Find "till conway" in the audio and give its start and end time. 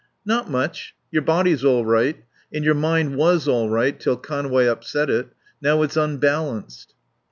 3.99-4.65